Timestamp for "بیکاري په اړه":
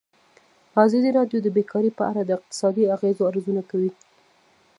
1.57-2.21